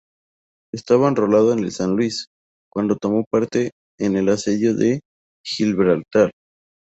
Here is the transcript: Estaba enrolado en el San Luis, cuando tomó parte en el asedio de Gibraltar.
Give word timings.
Estaba 0.73 1.09
enrolado 1.09 1.53
en 1.53 1.59
el 1.59 1.71
San 1.71 1.95
Luis, 1.95 2.29
cuando 2.73 2.95
tomó 2.97 3.23
parte 3.29 3.69
en 3.99 4.15
el 4.17 4.29
asedio 4.29 4.73
de 4.73 5.01
Gibraltar. 5.45 6.31